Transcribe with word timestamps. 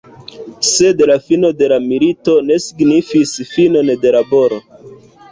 Sed 0.67 1.01
la 1.09 1.17
fino 1.25 1.51
de 1.59 1.67
la 1.73 1.77
milito 1.83 2.33
ne 2.47 2.57
signifis 2.63 3.33
finon 3.51 3.93
de 4.07 4.15
laboro. 4.17 4.59